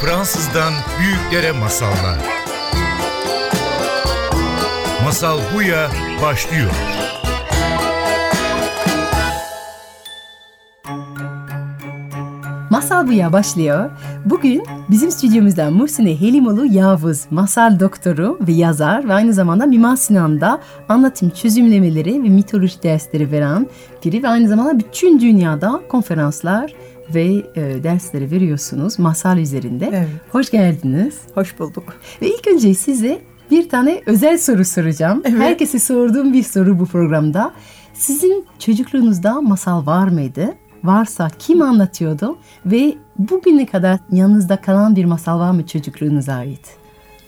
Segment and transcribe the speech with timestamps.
[0.00, 2.18] Fransızdan büyüklere masallar.
[5.04, 5.88] Masal Buya
[6.22, 6.70] başlıyor.
[12.70, 13.90] Masal Buya başlıyor.
[14.24, 20.60] Bugün bizim stüdyomuzda Muhsine Helimoğlu Yavuz, masal doktoru ve yazar ve aynı zamanda Mimar Sinan'da
[20.88, 23.66] anlatım çözümlemeleri ve mitoloji dersleri veren
[24.04, 26.74] biri ve aynı zamanda bütün dünyada konferanslar
[27.14, 29.88] ve e, dersleri veriyorsunuz masal üzerinde.
[29.92, 30.08] Evet.
[30.32, 31.14] Hoş geldiniz.
[31.34, 31.94] Hoş bulduk.
[32.22, 35.22] Ve ilk önce size bir tane özel soru soracağım.
[35.24, 35.40] Evet.
[35.40, 37.52] Herkese sorduğum bir soru bu programda.
[37.94, 40.54] Sizin çocukluğunuzda masal var mıydı?
[40.84, 42.38] Varsa kim anlatıyordu?
[42.66, 46.79] Ve bugüne kadar yanınızda kalan bir masal var mı çocukluğunuza ait?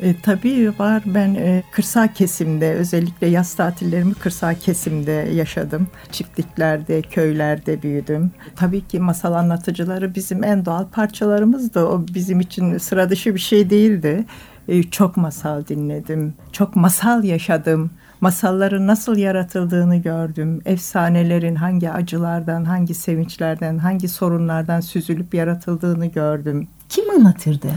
[0.03, 1.03] E, tabii var.
[1.07, 5.87] Ben e, kırsal kesimde özellikle yaz tatillerimi kırsal kesimde yaşadım.
[6.13, 8.31] Çiftliklerde, köylerde büyüdüm.
[8.57, 11.85] Tabii ki masal anlatıcıları bizim en doğal parçalarımızdı.
[11.85, 14.25] O bizim için sıra dışı bir şey değildi.
[14.69, 16.35] E, çok masal dinledim.
[16.53, 17.91] Çok masal yaşadım.
[18.21, 20.61] Masalların nasıl yaratıldığını gördüm.
[20.65, 26.69] Efsanelerin hangi acılardan, hangi sevinçlerden, hangi sorunlardan süzülüp yaratıldığını gördüm.
[26.89, 27.69] Kim anlatırdı?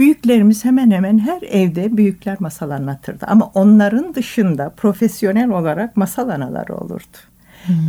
[0.00, 3.26] Büyüklerimiz hemen hemen her evde büyükler masal anlatırdı.
[3.28, 7.16] Ama onların dışında profesyonel olarak masal anaları olurdu.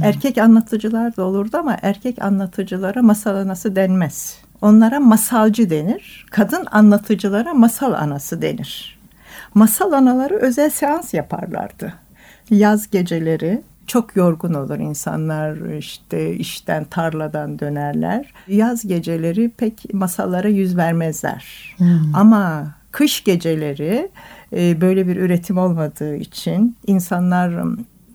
[0.04, 4.38] Erkek anlatıcılar da olurdu ama erkek anlatıcılara masal anası denmez.
[4.62, 6.26] Onlara masalcı denir.
[6.32, 9.00] Kadın anlatıcılara masal anası denir.
[9.54, 11.94] Masal anaları özel seans yaparlardı.
[12.50, 18.34] Yaz geceleri çok yorgun olur insanlar işte işten tarladan dönerler.
[18.48, 21.76] Yaz geceleri pek masallara yüz vermezler.
[22.14, 24.10] Ama kış geceleri
[24.54, 27.64] e, böyle bir üretim olmadığı için insanlar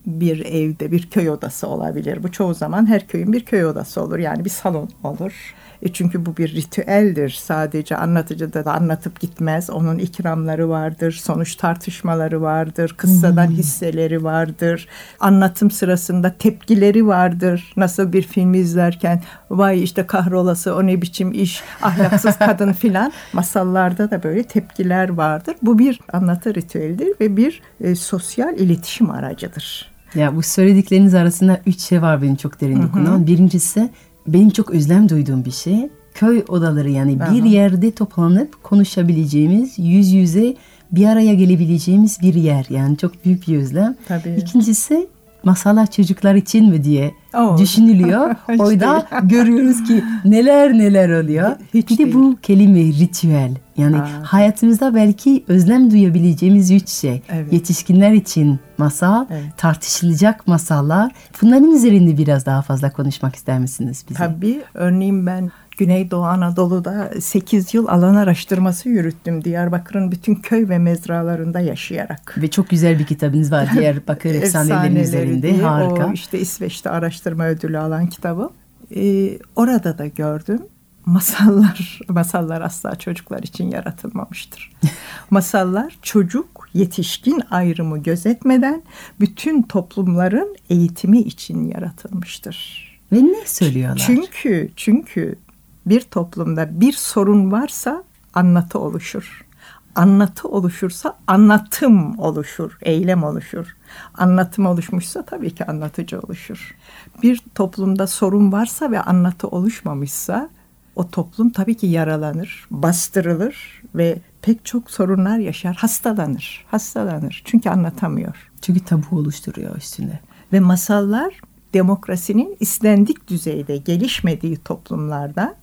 [0.06, 2.22] bir evde bir köy odası olabilir.
[2.22, 4.18] Bu çoğu zaman her köyün bir köy odası olur.
[4.18, 5.54] Yani bir salon olur.
[5.82, 7.30] E çünkü bu bir ritüeldir.
[7.30, 9.70] Sadece anlatıcı da anlatıp gitmez.
[9.70, 14.88] Onun ikramları vardır, sonuç tartışmaları vardır, kıssadan hisseleri vardır.
[15.20, 17.72] Anlatım sırasında tepkileri vardır.
[17.76, 23.12] Nasıl bir film izlerken vay işte kahrolası o ne biçim iş, ahlaksız kadın filan.
[23.32, 25.54] Masallarda da böyle tepkiler vardır.
[25.62, 29.96] Bu bir anlatı ritüelidir ve bir e, sosyal iletişim aracıdır.
[30.14, 33.26] Ya bu söyledikleriniz arasında üç şey var benim çok derin dokunan.
[33.26, 33.90] Birincisi
[34.26, 35.88] benim çok özlem duyduğum bir şey.
[36.14, 37.46] Köy odaları yani bir Aha.
[37.46, 40.54] yerde toplanıp konuşabileceğimiz, yüz yüze
[40.92, 42.66] bir araya gelebileceğimiz bir yer.
[42.70, 43.96] Yani çok büyük bir özlem.
[44.08, 44.36] Tabii.
[44.40, 45.08] İkincisi
[45.42, 47.12] masalar çocuklar için mi diye
[47.58, 48.34] Düşünülüyor.
[48.48, 51.50] Hiç Orada görüyoruz ki neler neler oluyor.
[51.74, 52.14] Hiç bir de değil.
[52.14, 53.50] bu kelime ritüel.
[53.76, 54.08] Yani Aa.
[54.22, 57.22] hayatımızda belki özlem duyabileceğimiz üç şey.
[57.28, 57.52] Evet.
[57.52, 59.44] Yetişkinler için masal, Evet.
[59.56, 61.12] tartışılacak masallar.
[61.42, 64.18] Bunların üzerinde biraz daha fazla konuşmak ister misiniz bize?
[64.18, 64.60] Tabii.
[64.74, 69.44] Örneğin ben Güneydoğu Anadolu'da 8 yıl alan araştırması yürüttüm.
[69.44, 72.34] Diyarbakır'ın bütün köy ve mezralarında yaşayarak.
[72.42, 75.42] Ve çok güzel bir kitabınız var Diyarbakır Efsaneleri üzerinde.
[75.42, 76.06] diye Harika.
[76.06, 78.50] O işte İsveç'te araştırma ödülü alan kitabı.
[78.96, 80.62] Ee, orada da gördüm.
[81.06, 84.72] Masallar, masallar asla çocuklar için yaratılmamıştır.
[85.30, 88.82] Masallar çocuk, yetişkin ayrımı gözetmeden
[89.20, 92.86] bütün toplumların eğitimi için yaratılmıştır.
[93.12, 94.02] Ve ne söylüyorlar?
[94.06, 95.38] Çünkü çünkü
[95.86, 98.04] bir toplumda bir sorun varsa
[98.34, 99.46] anlatı oluşur.
[99.94, 103.76] Anlatı oluşursa anlatım oluşur, eylem oluşur.
[104.14, 106.76] Anlatım oluşmuşsa tabii ki anlatıcı oluşur.
[107.22, 110.50] Bir toplumda sorun varsa ve anlatı oluşmamışsa
[110.96, 116.64] o toplum tabii ki yaralanır, bastırılır ve pek çok sorunlar yaşar, hastalanır.
[116.70, 118.50] Hastalanır çünkü anlatamıyor.
[118.62, 120.20] Çünkü tabu oluşturuyor üstüne.
[120.52, 121.40] Ve masallar
[121.74, 125.54] demokrasinin istendik düzeyde gelişmediği toplumlarda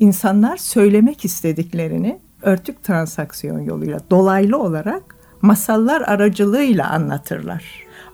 [0.00, 5.02] insanlar söylemek istediklerini örtük transaksiyon yoluyla dolaylı olarak
[5.42, 7.64] masallar aracılığıyla anlatırlar.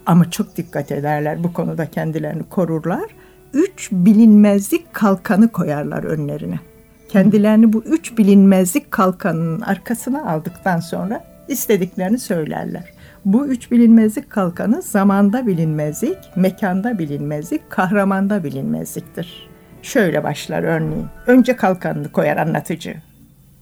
[0.06, 3.04] Ama çok dikkat ederler bu konuda kendilerini korurlar.
[3.52, 6.60] Üç bilinmezlik kalkanı koyarlar önlerine.
[7.08, 12.84] Kendilerini bu üç bilinmezlik kalkanının arkasına aldıktan sonra istediklerini söylerler.
[13.24, 19.55] Bu üç bilinmezlik kalkanı zamanda bilinmezlik, mekanda bilinmezlik, kahramanda bilinmezliktir.
[19.86, 21.06] Şöyle başlar örneğin.
[21.26, 22.94] Önce kalkanını koyar anlatıcı.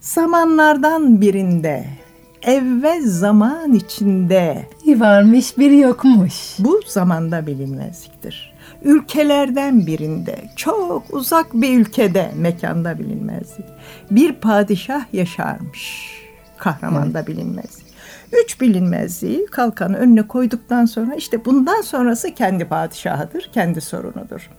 [0.01, 1.85] Zamanlardan birinde,
[2.43, 6.57] evvel zaman içinde Bir varmış biri yokmuş.
[6.59, 8.55] bu zamanda bilinmezliktir.
[8.83, 13.67] Ülkelerden birinde, çok uzak bir ülkede, mekanda bilinmezlik.
[14.11, 16.11] Bir padişah yaşarmış,
[16.59, 17.87] kahramanda bilinmezlik.
[18.45, 24.51] Üç bilinmezliği kalkanı önüne koyduktan sonra işte bundan sonrası kendi padişahıdır, kendi sorunudur.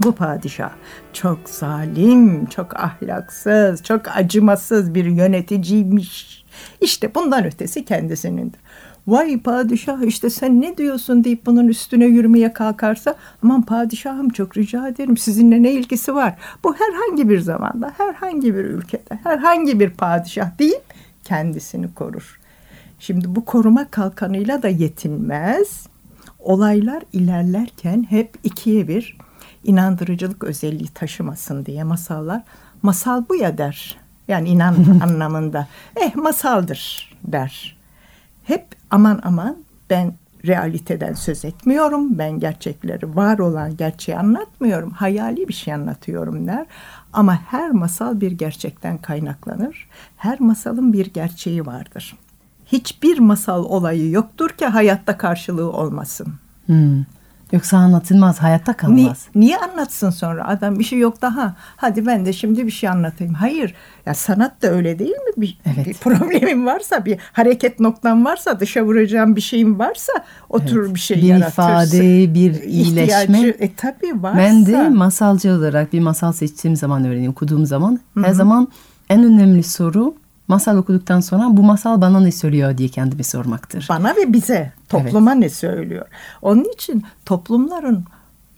[0.00, 0.70] Bu padişah
[1.12, 6.44] çok zalim, çok ahlaksız, çok acımasız bir yöneticiymiş.
[6.80, 8.60] İşte bundan ötesi kendisinindir.
[9.06, 14.88] Vay padişah işte sen ne diyorsun deyip bunun üstüne yürümeye kalkarsa aman padişahım çok rica
[14.88, 16.38] ederim sizinle ne ilgisi var?
[16.64, 20.82] Bu herhangi bir zamanda, herhangi bir ülkede, herhangi bir padişah deyip
[21.24, 22.40] kendisini korur.
[22.98, 25.86] Şimdi bu koruma kalkanıyla da yetinmez.
[26.38, 29.16] Olaylar ilerlerken hep ikiye bir
[29.64, 32.42] inandırıcılık özelliği taşımasın diye masallar
[32.82, 33.98] masal bu ya der.
[34.28, 35.68] Yani inan anlamında.
[35.96, 37.76] Eh masaldır der.
[38.44, 39.56] Hep aman aman
[39.90, 40.14] ben
[40.46, 42.18] realiteden söz etmiyorum.
[42.18, 44.90] Ben gerçekleri var olan gerçeği anlatmıyorum.
[44.90, 46.66] Hayali bir şey anlatıyorum der.
[47.12, 49.88] Ama her masal bir gerçekten kaynaklanır.
[50.16, 52.16] Her masalın bir gerçeği vardır.
[52.66, 56.34] Hiçbir masal olayı yoktur ki hayatta karşılığı olmasın.
[56.66, 57.04] Hmm.
[57.52, 59.26] Yoksa anlatılmaz, hayatta Ni- kalmaz.
[59.34, 60.48] niye anlatsın sonra?
[60.48, 61.54] Adam bir şey yok daha.
[61.76, 63.34] Hadi ben de şimdi bir şey anlatayım.
[63.34, 63.74] Hayır.
[64.06, 65.32] Ya sanat da öyle değil mi?
[65.36, 65.86] Bir, Evet.
[65.86, 70.12] bir problemim varsa, bir hareket noktam varsa, dışa vuracağım bir şeyim varsa
[70.48, 71.62] oturur bir şey bir yaratırsın.
[71.62, 73.38] ifade, bir iyileşme.
[73.38, 74.38] İhtiyacı- E tabii varsa.
[74.38, 78.68] Ben de masalcı olarak bir masal seçtiğim zaman öğreniyorum, okuduğum zaman her zaman
[79.10, 80.14] en önemli soru
[80.48, 83.86] masal okuduktan sonra bu masal bana ne söylüyor diye kendime sormaktır.
[83.88, 86.06] bana ve bize, topluma ne söylüyor?
[86.42, 88.04] Onun için toplumların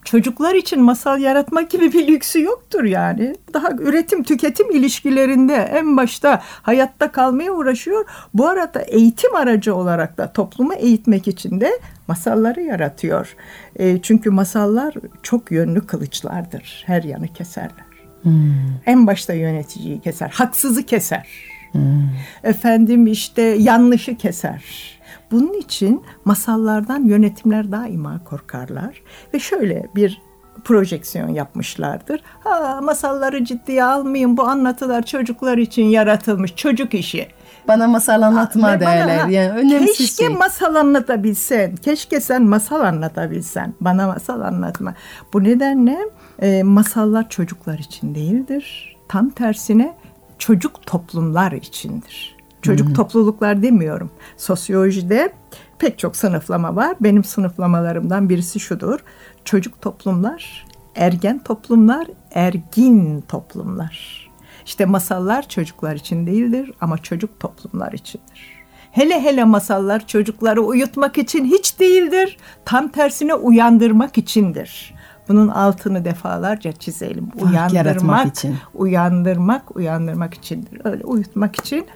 [0.05, 3.37] çocuklar için masal yaratmak gibi bir lüksü yoktur yani.
[3.55, 8.05] Daha üretim tüketim ilişkilerinde en başta hayatta kalmaya uğraşıyor.
[8.35, 11.71] Bu arada eğitim aracı olarak da toplumu eğitmek için de
[12.09, 13.37] masalları yaratıyor.
[13.77, 16.83] E, çünkü masallar çok yönlü kılıçlardır.
[16.87, 17.91] Her yanı keserler.
[18.87, 21.29] En başta yöneticiyi keser, haksızı keser.
[22.45, 24.65] Efendim işte yanlışı keser.
[25.31, 29.03] Bunun için masallardan yönetimler daima korkarlar
[29.35, 30.23] ve şöyle bir
[30.65, 32.23] projeksiyon yapmışlardır.
[32.45, 37.29] Ha, masalları ciddiye almayın bu anlatılar çocuklar için yaratılmış çocuk işi.
[37.69, 39.19] Bana masal anlatma bana, derler.
[39.19, 40.37] ha, Yani önemsiz keşke şey.
[40.37, 41.77] masal anlatabilsen.
[41.77, 43.75] Keşke sen masal anlatabilsen.
[43.81, 44.95] Bana masal anlatma.
[45.33, 45.99] Bu nedenle
[46.43, 48.97] e, masallar çocuklar için değildir.
[49.09, 49.95] Tam tersine
[50.41, 52.37] çocuk toplumlar içindir.
[52.63, 54.11] Çocuk topluluklar demiyorum.
[54.37, 55.33] Sosyolojide
[55.79, 56.97] pek çok sınıflama var.
[57.01, 58.99] Benim sınıflamalarımdan birisi şudur.
[59.45, 64.29] Çocuk toplumlar, ergen toplumlar, ergin toplumlar.
[64.67, 68.61] İşte masallar çocuklar için değildir ama çocuk toplumlar içindir.
[68.93, 72.37] Hele hele masallar çocukları uyutmak için hiç değildir.
[72.65, 74.95] Tam tersine uyandırmak içindir.
[75.31, 77.29] Bunun altını defalarca çizelim.
[77.73, 78.57] Yaratmak için.
[78.75, 80.81] Uyandırmak, uyandırmak içindir.
[80.85, 81.87] Öyle uyutmak için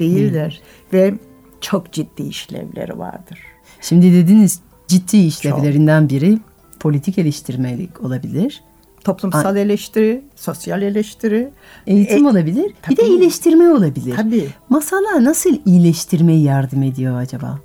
[0.00, 0.60] değildir.
[0.92, 1.14] Ve
[1.60, 3.38] çok ciddi işlevleri vardır.
[3.80, 6.38] Şimdi dediniz ciddi işlevlerinden biri
[6.80, 8.62] politik eleştirmelik olabilir.
[9.04, 11.50] Toplumsal eleştiri, sosyal eleştiri.
[11.86, 12.72] Eğitim E, olabilir.
[12.90, 13.08] Bir de tabii.
[13.08, 14.16] iyileştirme olabilir.
[14.16, 14.48] Tabii.
[14.68, 17.58] Masallar nasıl iyileştirmeye yardım ediyor acaba?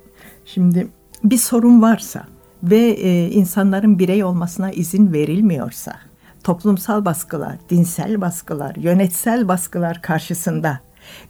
[0.44, 0.88] Şimdi
[1.24, 2.24] bir sorun varsa
[2.70, 5.92] ve e, insanların birey olmasına izin verilmiyorsa,
[6.44, 10.80] toplumsal baskılar, dinsel baskılar, yönetsel baskılar karşısında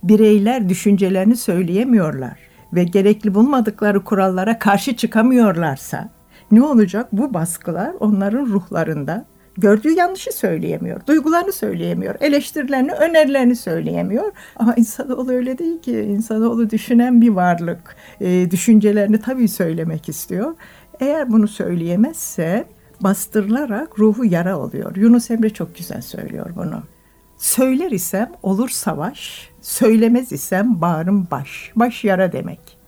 [0.02, 2.38] bireyler düşüncelerini söyleyemiyorlar
[2.72, 6.08] ve gerekli bulmadıkları kurallara karşı çıkamıyorlarsa
[6.50, 7.08] ne olacak?
[7.12, 9.24] Bu baskılar onların ruhlarında
[9.56, 14.32] gördüğü yanlışı söyleyemiyor, duygularını söyleyemiyor, eleştirilerini, önerilerini söyleyemiyor.
[14.56, 16.00] Ama insanoğlu öyle değil ki.
[16.00, 17.96] İnsanoğlu düşünen bir varlık.
[18.20, 20.54] E, düşüncelerini tabii söylemek istiyor.
[21.00, 22.64] Eğer bunu söyleyemezse
[23.00, 24.96] bastırılarak ruhu yara oluyor.
[24.96, 26.82] Yunus Emre çok güzel söylüyor bunu.
[27.38, 31.72] Söyler isem olur savaş, söylemez isem bağrım baş.
[31.76, 32.78] Baş yara demek.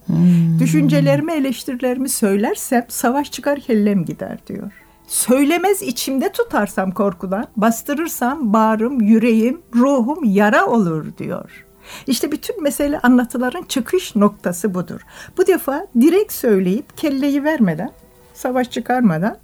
[0.60, 4.72] Düşüncelerimi, eleştirilerimi söylersem savaş çıkar kellem gider diyor.
[5.06, 11.65] Söylemez içimde tutarsam korkudan, bastırırsam bağrım, yüreğim, ruhum yara olur diyor.
[12.06, 15.00] İşte bütün mesele anlatıların çıkış noktası budur.
[15.36, 17.90] Bu defa direkt söyleyip kelleyi vermeden,
[18.34, 19.38] savaş çıkarmadan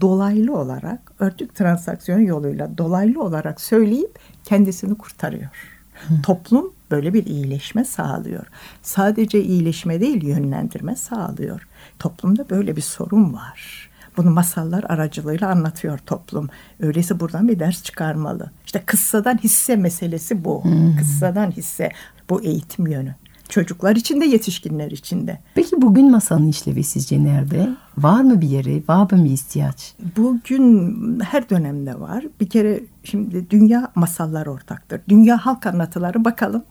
[0.00, 5.78] dolaylı olarak örtük transaksiyon yoluyla dolaylı olarak söyleyip kendisini kurtarıyor.
[6.22, 8.46] Toplum böyle bir iyileşme sağlıyor.
[8.82, 11.68] Sadece iyileşme değil yönlendirme sağlıyor.
[11.98, 13.87] Toplumda böyle bir sorun var.
[14.18, 16.48] Bunu masallar aracılığıyla anlatıyor toplum.
[16.80, 18.50] Öyleyse buradan bir ders çıkarmalı.
[18.66, 20.64] İşte kıssadan hisse meselesi bu.
[20.98, 21.90] Kıssadan hisse
[22.30, 23.14] bu eğitim yönü.
[23.48, 25.38] Çocuklar için de yetişkinler için de.
[25.54, 27.68] Peki bugün masalın işlevi sizce nerede?
[27.98, 28.82] Var mı bir yeri?
[28.88, 29.94] Var mı bir ihtiyaç?
[30.16, 32.24] Bugün her dönemde var.
[32.40, 35.00] Bir kere şimdi dünya masallar ortaktır.
[35.08, 36.62] Dünya halk anlatıları bakalım.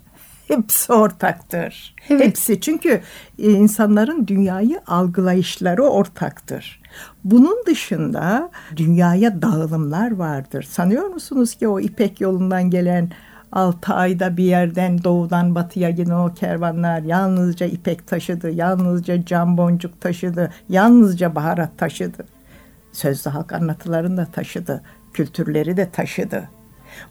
[0.58, 1.96] hepsi ortaktır.
[2.10, 2.25] Evet.
[2.25, 3.01] Hepsi çünkü
[3.39, 6.82] e, insanların dünyayı algılayışları ortaktır.
[7.24, 10.63] Bunun dışında dünyaya dağılımlar vardır.
[10.63, 13.10] Sanıyor musunuz ki o İpek yolundan gelen
[13.51, 20.01] 6 ayda bir yerden doğudan batıya giden o kervanlar yalnızca ipek taşıdı, yalnızca cam boncuk
[20.01, 22.25] taşıdı, yalnızca baharat taşıdı.
[22.92, 26.50] Sözlü halk anlatılarını da taşıdı, kültürleri de taşıdı.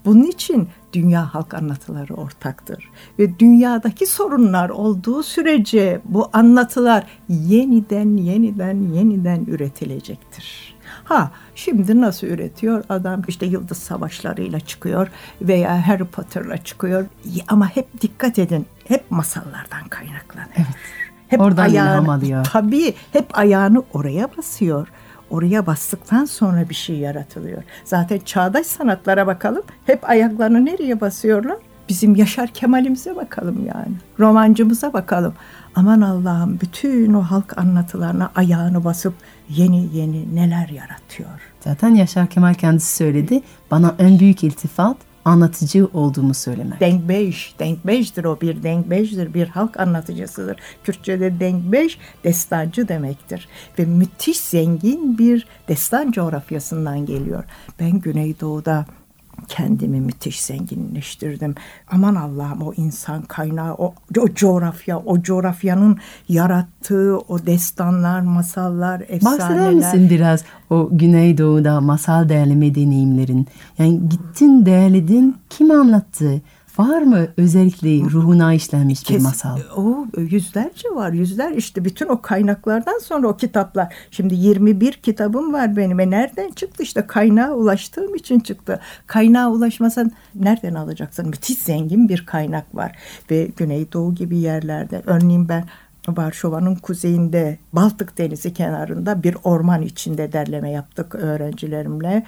[0.04, 2.90] Bunun için dünya halk anlatıları ortaktır.
[3.18, 10.76] Ve dünyadaki sorunlar olduğu sürece bu anlatılar yeniden yeniden yeniden üretilecektir.
[11.04, 12.84] Ha şimdi nasıl üretiyor?
[12.88, 15.08] Adam işte yıldız savaşlarıyla çıkıyor
[15.40, 17.06] veya Harry Potter'la çıkıyor.
[17.48, 20.50] Ama hep dikkat edin hep masallardan kaynaklanıyor.
[20.56, 20.66] Evet.
[21.28, 22.46] Hep Oradan ilham ayağını, alıyor.
[22.52, 24.88] Tabii hep ayağını oraya basıyor.
[25.30, 27.62] Oraya bastıktan sonra bir şey yaratılıyor.
[27.84, 29.62] Zaten çağdaş sanatlara bakalım.
[29.86, 31.56] Hep ayaklarını nereye basıyorlar?
[31.88, 33.94] Bizim Yaşar Kemal'imize bakalım yani.
[34.20, 35.34] Romancımıza bakalım.
[35.74, 39.14] Aman Allah'ım bütün o halk anlatılarına ayağını basıp
[39.48, 41.30] yeni yeni neler yaratıyor.
[41.60, 43.42] Zaten Yaşar Kemal kendisi söyledi.
[43.70, 46.80] Bana en büyük iltifat anlatıcı olduğumu söylemek.
[46.80, 50.56] Denkbeş, denkbeştir o bir denkbeştir, bir halk anlatıcısıdır.
[50.84, 53.48] Kürtçe'de denkbeş destancı demektir.
[53.78, 57.44] Ve müthiş zengin bir destan coğrafyasından geliyor.
[57.80, 58.86] Ben Güneydoğu'da
[59.48, 61.54] kendimi müthiş zenginleştirdim.
[61.90, 69.40] Aman Allah'ım o insan kaynağı, o, o coğrafya, o coğrafyanın yarattığı o destanlar, masallar, efsaneler.
[69.40, 73.46] Bahseder misin biraz o Güneydoğu'da masal değerleme deneyimlerin?
[73.78, 76.42] Yani gittin değerledin, kim anlattı?
[76.78, 79.58] Var mı özellikle ruhuna işlenmiş bir Kes- masal?
[79.76, 83.94] O yüzlerce var yüzler işte bütün o kaynaklardan sonra o kitaplar.
[84.10, 86.00] Şimdi 21 kitabım var benim.
[86.00, 88.80] E nereden çıktı işte kaynağa ulaştığım için çıktı.
[89.06, 91.28] Kaynağa ulaşmasan nereden alacaksın?
[91.28, 92.96] Müthiş zengin bir kaynak var.
[93.30, 95.64] Ve Güneydoğu gibi yerlerde örneğin ben
[96.08, 102.22] Varşova'nın kuzeyinde Baltık Denizi kenarında bir orman içinde derleme yaptık öğrencilerimle.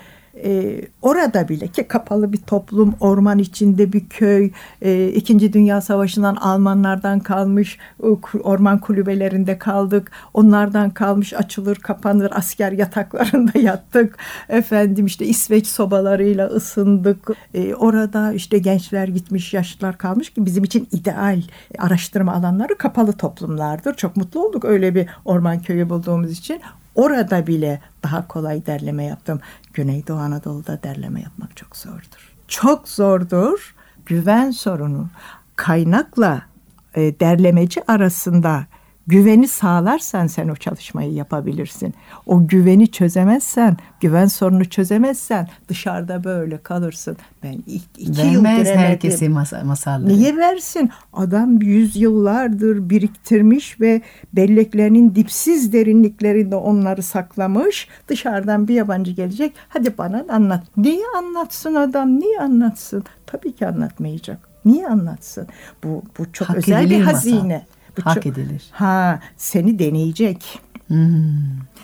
[0.45, 4.50] Ee, orada bile ki kapalı bir toplum, orman içinde bir köy,
[4.83, 10.11] e, İkinci Dünya Savaşı'ndan Almanlardan kalmış ku- orman kulübelerinde kaldık.
[10.35, 14.18] Onlardan kalmış açılır kapanır asker yataklarında yattık.
[14.49, 17.28] Efendim işte İsveç sobalarıyla ısındık.
[17.54, 21.42] Ee, orada işte gençler gitmiş, yaşlılar kalmış ki bizim için ideal
[21.78, 23.95] araştırma alanları kapalı toplumlardır.
[23.95, 26.61] Çok mutlu olduk öyle bir orman köyü bulduğumuz için.
[26.99, 29.40] Orada bile daha kolay derleme yaptım.
[29.73, 32.37] Güneydoğu Anadolu'da derleme yapmak çok zordur.
[32.49, 33.75] Çok zordur.
[34.07, 35.09] Güven sorunu.
[35.57, 36.43] Kaynakla
[36.95, 38.67] e, derlemeci arasında
[39.09, 41.95] güveni sağlarsan sen o çalışmayı yapabilirsin.
[42.27, 47.17] O güveni çözemezsen, güven sorunu çözemezsen dışarıda böyle kalırsın.
[47.43, 48.79] Ben iki yıl Vermez giremedim.
[48.79, 50.09] herkese masa, masalları.
[50.09, 50.91] Niye versin?
[51.12, 57.88] Adam yüzyıllardır biriktirmiş ve belleklerinin dipsiz derinliklerinde onları saklamış.
[58.09, 59.53] Dışarıdan bir yabancı gelecek.
[59.69, 60.65] Hadi bana anlat.
[60.77, 62.21] Niye anlatsın adam?
[62.21, 63.05] Niye anlatsın?
[63.27, 64.49] Tabii ki anlatmayacak.
[64.65, 65.47] Niye anlatsın?
[65.85, 67.61] Bu bu çok Hak özel bir edilir masal.
[67.97, 68.66] Bu Hak çok- edilir.
[68.73, 70.61] Ha, seni deneyecek.
[70.88, 71.28] Hmm.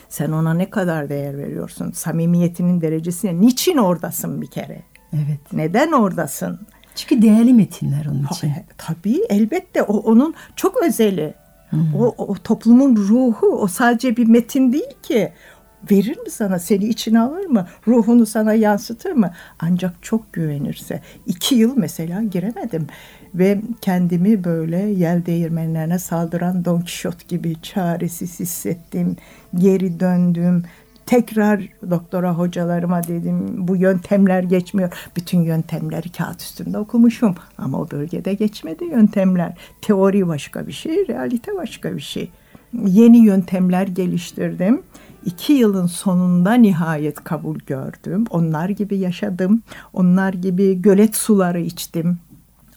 [0.08, 1.90] Sen ona ne kadar değer veriyorsun?
[1.90, 3.40] Samimiyetinin derecesine.
[3.40, 4.82] Niçin oradasın bir kere?
[5.12, 5.40] Evet.
[5.52, 6.60] Neden oradasın?
[6.94, 8.50] Çünkü değerli metinler onun için.
[8.50, 11.34] Tabii, tabii elbette o onun çok özeli.
[11.98, 15.32] O, o toplumun ruhu o sadece bir metin değil ki.
[15.90, 16.58] Verir mi sana?
[16.58, 17.66] Seni içine alır mı?
[17.86, 19.30] Ruhunu sana yansıtır mı?
[19.60, 21.00] Ancak çok güvenirse.
[21.26, 22.86] iki yıl mesela giremedim.
[23.34, 29.16] Ve kendimi böyle yel değirmenlerine saldıran Don Kişot gibi çaresiz hissettim.
[29.54, 30.64] Geri döndüm.
[31.06, 35.08] Tekrar doktora hocalarıma dedim bu yöntemler geçmiyor.
[35.16, 39.58] Bütün yöntemleri kağıt üstünde okumuşum ama o bölgede geçmedi yöntemler.
[39.82, 42.30] Teori başka bir şey, realite başka bir şey.
[42.86, 44.82] Yeni yöntemler geliştirdim.
[45.26, 48.24] İki yılın sonunda nihayet kabul gördüm.
[48.30, 49.62] Onlar gibi yaşadım.
[49.92, 52.18] Onlar gibi gölet suları içtim.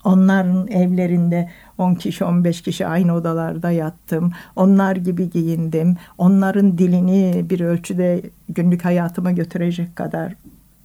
[0.03, 4.31] Onların evlerinde 10 kişi 15 kişi aynı odalarda yattım.
[4.55, 5.97] Onlar gibi giyindim.
[6.17, 10.33] Onların dilini bir ölçüde günlük hayatıma götürecek kadar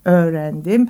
[0.05, 0.87] öğrendim.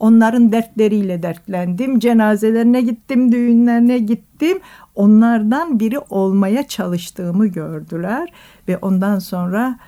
[0.00, 1.98] Onların dertleriyle dertlendim.
[1.98, 4.58] Cenazelerine gittim, düğünlerine gittim.
[4.94, 8.32] Onlardan biri olmaya çalıştığımı gördüler
[8.68, 9.78] ve ondan sonra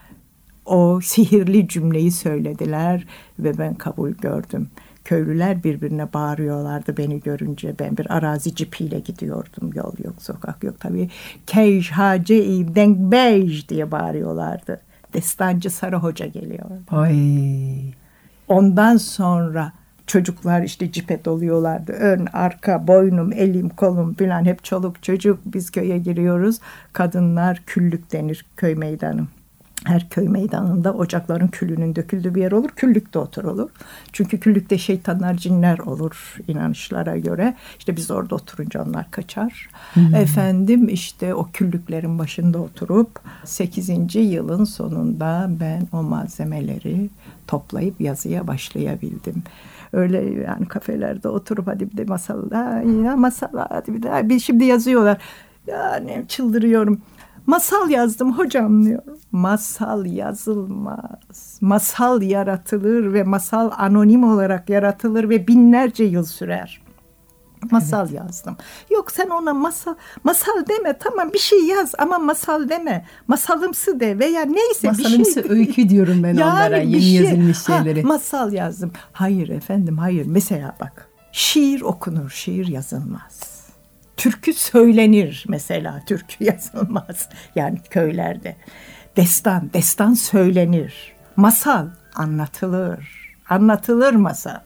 [0.68, 3.06] o sihirli cümleyi söylediler
[3.38, 4.68] ve ben kabul gördüm.
[5.04, 7.74] Köylüler birbirine bağırıyorlardı beni görünce.
[7.78, 9.70] Ben bir arazi cipiyle gidiyordum.
[9.74, 11.10] Yol yok, sokak yok tabii.
[11.46, 12.34] Kej, hace,
[12.74, 14.80] denk bej diye bağırıyorlardı.
[15.14, 16.66] Destancı Sarı Hoca geliyor.
[16.92, 17.92] Oy.
[18.48, 19.72] Ondan sonra
[20.08, 21.92] Çocuklar işte cipe doluyorlardı.
[21.92, 25.38] Ön, arka, boynum, elim, kolum filan hep çoluk çocuk.
[25.46, 26.58] Biz köye giriyoruz.
[26.92, 29.26] Kadınlar küllük denir köy meydanı.
[29.88, 32.70] Her köy meydanında ocakların külünün döküldüğü bir yer olur.
[32.76, 33.70] Küllükte oturulur.
[34.12, 37.54] Çünkü küllükte şeytanlar, cinler olur inanışlara göre.
[37.78, 39.68] İşte biz orada oturunca onlar kaçar.
[40.14, 44.14] Efendim işte o küllüklerin başında oturup 8.
[44.14, 47.10] yılın sonunda ben o malzemeleri
[47.46, 49.42] toplayıp yazıya başlayabildim.
[49.92, 54.40] Öyle yani kafelerde oturup hadi bir de masal, ha, yine masal hadi bir de bir
[54.40, 55.18] şimdi yazıyorlar.
[55.66, 57.00] Yani çıldırıyorum.
[57.52, 59.02] Masal yazdım hocam diyor.
[59.32, 61.58] Masal yazılmaz.
[61.60, 66.82] Masal yaratılır ve masal anonim olarak yaratılır ve binlerce yıl sürer.
[67.70, 68.56] Masal yazdım.
[68.90, 73.06] Yok sen ona masal masal deme tamam bir şey yaz ama masal deme.
[73.28, 75.58] Masalımsı de veya neyse Masalımsı bir şey.
[75.58, 78.02] öykü diyorum ben onlara, bir yeni yazılmış Ha, şeyleri.
[78.02, 78.92] masal yazdım.
[79.12, 80.26] Hayır efendim hayır.
[80.26, 83.57] Mesela bak şiir okunur şiir yazılmaz.
[84.18, 88.56] Türkü söylenir mesela türkü yazılmaz yani köylerde.
[89.16, 91.12] Destan destan söylenir.
[91.36, 93.34] Masal anlatılır.
[93.48, 94.60] Anlatılır masal.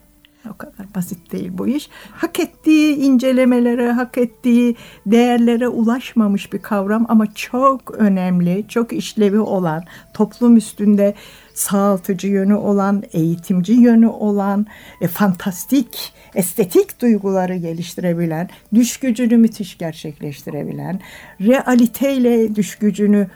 [0.50, 1.90] O kadar basit değil bu iş.
[2.10, 9.84] Hak ettiği incelemelere, hak ettiği değerlere ulaşmamış bir kavram ama çok önemli, çok işlevi olan,
[10.14, 11.14] toplum üstünde
[11.54, 14.66] sağaltıcı yönü olan, eğitimci yönü olan,
[15.00, 21.00] e, fantastik, estetik duyguları geliştirebilen, düş gücünü müthiş gerçekleştirebilen,
[21.40, 23.28] realiteyle düş gücünü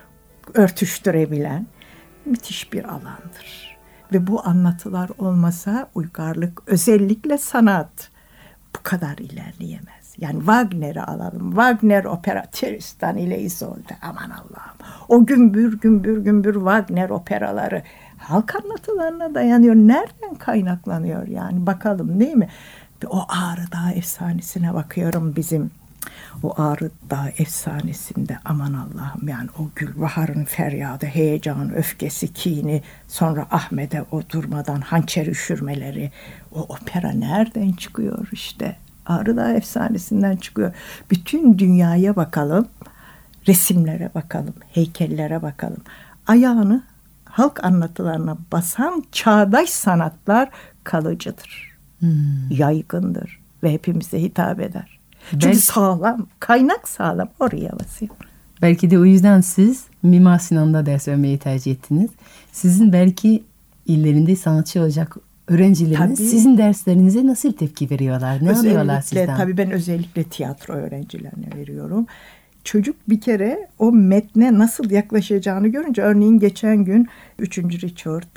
[0.54, 1.66] örtüştürebilen
[2.24, 3.76] müthiş bir alandır.
[4.12, 8.10] Ve bu anlatılar olmasa uygarlık özellikle sanat
[8.76, 10.14] bu kadar ilerleyemez.
[10.18, 11.50] Yani Wagner'i alalım.
[11.50, 13.96] Wagner opera Tristan ile Isolde.
[14.02, 14.76] Aman Allah'ım.
[15.08, 17.82] O gümbür gümbür gümbür Wagner operaları
[18.18, 19.74] halk anlatılarına dayanıyor.
[19.74, 22.48] Nereden kaynaklanıyor yani bakalım değil mi?
[23.06, 25.70] O Ağrı Dağı efsanesine bakıyorum bizim
[26.42, 34.02] o Ağrı Dağı efsanesinde aman Allah'ım yani o Gülbahar'ın feryadı, heyecanı, öfkesi, kini, sonra Ahmet'e
[34.10, 36.12] o durmadan hançer üşürmeleri,
[36.52, 38.76] o opera nereden çıkıyor işte?
[39.06, 40.74] Ağrı Dağı efsanesinden çıkıyor.
[41.10, 42.68] Bütün dünyaya bakalım,
[43.48, 45.82] resimlere bakalım, heykellere bakalım.
[46.26, 46.82] Ayağını
[47.36, 50.48] halk anlatılarına basan çağdaş sanatlar
[50.84, 51.76] kalıcıdır.
[52.50, 54.98] Yaygındır ve hepimize hitap eder.
[55.30, 58.14] Çünkü Belki- sağlam, kaynak sağlam oraya basıyor.
[58.62, 62.10] Belki de o yüzden siz Mimar Sinan'da ders vermeyi tercih ettiniz.
[62.52, 63.44] Sizin belki
[63.86, 65.16] illerinde sanatçı olacak
[65.48, 66.28] öğrencileriniz Tabii.
[66.28, 68.44] sizin derslerinize nasıl tepki veriyorlar?
[68.44, 69.36] Ne alıyorlar sizden?
[69.36, 72.06] Tabii ben özellikle tiyatro öğrencilerine veriyorum.
[72.66, 77.58] Çocuk bir kere o metne nasıl yaklaşacağını görünce örneğin geçen gün 3.
[77.58, 78.36] Richard,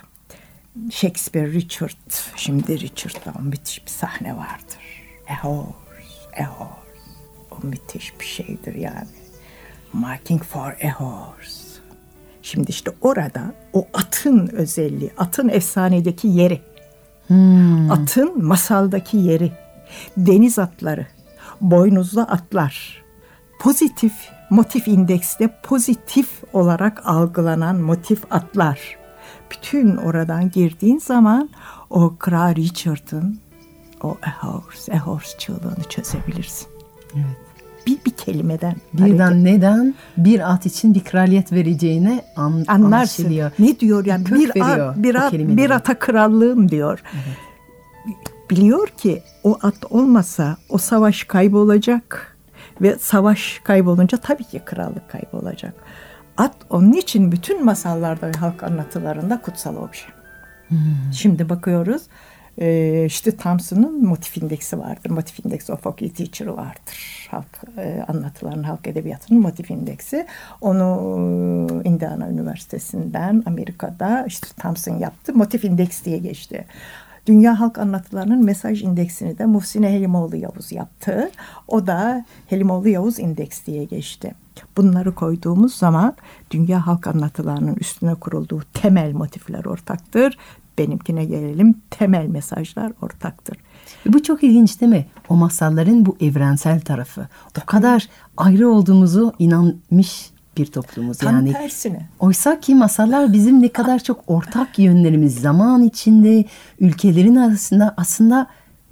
[0.92, 5.04] Shakespeare Richard, şimdi Richard'da müthiş bir sahne vardır.
[5.30, 7.00] A horse, a horse.
[7.52, 9.08] O müthiş bir şeydir yani.
[9.94, 11.80] Marking for a horse.
[12.42, 16.62] Şimdi işte orada o atın özelliği, atın efsanedeki yeri,
[17.92, 19.52] atın masaldaki yeri,
[20.18, 21.08] deniz atları,
[21.62, 23.04] boynuzlu atlar,
[23.60, 24.14] pozitif
[24.50, 28.80] motif indekste pozitif olarak algılanan motif atlar.
[29.52, 31.50] Bütün oradan girdiğin zaman
[31.90, 33.40] o Kral Richard'ın
[34.04, 36.68] o a horse, a horse çığlığını çözebilirsin.
[37.16, 37.26] Evet.
[37.88, 38.76] Bir, bir kelimeden.
[38.94, 42.84] Birden neden bir at için bir kraliyet vereceğine an, anlarsın.
[42.84, 43.52] anlaşılıyor.
[43.60, 47.04] Ne diyor yani Kök bir at, bir, at, bir ata krallığım diyor.
[48.50, 52.38] Biliyor ki o at olmasa o savaş kaybolacak
[52.82, 55.74] ve savaş kaybolunca tabii ki krallık kaybolacak.
[56.38, 60.06] At onun için bütün masallarda ve halk anlatılarında kutsal obje.
[61.14, 62.02] Şimdi bakıyoruz
[62.60, 65.10] e, işte Thompson'ın motif indeksi vardır.
[65.10, 67.28] Motif indeksi of okay teacher vardır.
[67.32, 70.26] Halk e, anlatıların halk edebiyatının motif indeksi.
[70.62, 70.84] Onu
[71.84, 75.34] e, Indiana Üniversitesi'nden Amerika'da işte Thompson yaptı.
[75.34, 76.66] Motif indeks diye geçti.
[77.30, 81.32] Dünya Halk Anlatılarının mesaj indeksini de Muhsine Helimoğlu Yavuz yaptı.
[81.68, 84.36] O da Helimoğlu Yavuz indeks diye geçti.
[84.78, 86.16] Bunları koyduğumuz zaman
[86.52, 90.38] Dünya Halk Anlatılarının üstüne kurulduğu temel motifler ortaktır.
[90.78, 93.58] Benimkine gelelim temel mesajlar ortaktır.
[94.06, 95.06] Bu çok ilginç değil mi?
[95.30, 97.28] O masalların bu evrensel tarafı.
[97.64, 101.18] O kadar ayrı olduğumuzu inanmış bir toplumuz.
[101.18, 102.08] Tam yani tersine.
[102.20, 106.46] Oysa ki masallar bizim ne kadar çok ortak yönlerimiz zaman içinde
[106.80, 108.48] ülkelerin arasında aslında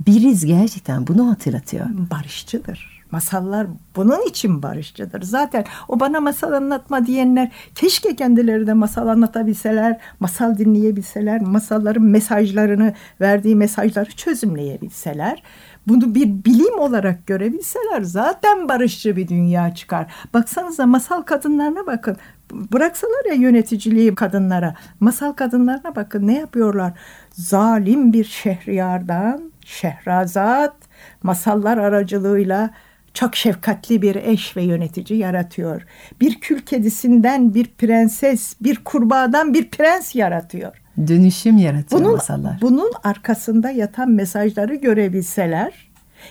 [0.07, 1.85] biriz gerçekten bunu hatırlatıyor.
[2.11, 2.96] barışçıdır.
[3.11, 5.21] Masallar bunun için barışçıdır.
[5.21, 12.93] Zaten o bana masal anlatma diyenler keşke kendileri de masal anlatabilseler, masal dinleyebilseler, masalların mesajlarını,
[13.21, 15.43] verdiği mesajları çözümleyebilseler.
[15.87, 20.13] Bunu bir bilim olarak görebilseler zaten barışçı bir dünya çıkar.
[20.33, 22.17] Baksanıza masal kadınlarına bakın.
[22.51, 24.75] Bıraksalar ya yöneticiliği kadınlara.
[24.99, 26.93] Masal kadınlarına bakın ne yapıyorlar?
[27.31, 30.75] Zalim bir şehriyardan Şehrazat
[31.23, 32.69] masallar aracılığıyla
[33.17, 35.81] çok şefkatli bir eş ve yönetici yaratıyor.
[36.21, 40.81] Bir kül kedisinden bir prenses, bir kurbağadan bir prens yaratıyor.
[41.07, 42.57] Dönüşüm yaratıyor bunun, masallar.
[42.61, 45.89] Bunun arkasında yatan mesajları görebilseler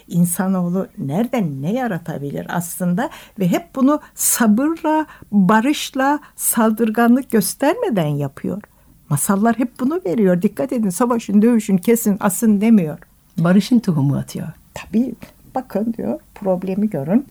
[0.09, 8.63] insanoğlu nereden ne yaratabilir aslında ve hep bunu sabırla, barışla, saldırganlık göstermeden yapıyor.
[9.09, 10.43] Masallar hep bunu veriyor.
[10.43, 12.99] Dikkat edin savaşın, dövüşün, kesin, asın demiyor.
[13.39, 14.49] Barışın tohumu atıyor.
[14.75, 15.15] Tabii
[15.57, 17.27] bakın diyor problemi görün.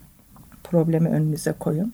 [0.63, 1.93] Problemi önünüze koyun.